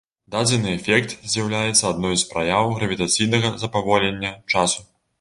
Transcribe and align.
Дадзены 0.35 0.71
эфект 0.77 1.13
з'яўляецца 1.33 1.85
адной 1.91 2.19
з 2.23 2.27
праяў 2.33 2.75
гравітацыйнага 2.81 3.55
запаволення 3.67 4.37
часу. 4.53 4.81